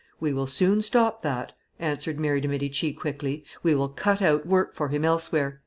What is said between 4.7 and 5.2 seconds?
for him